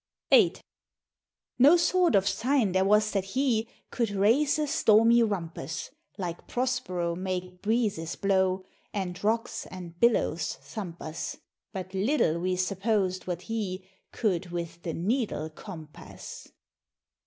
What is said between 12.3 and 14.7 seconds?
we supposed what he Could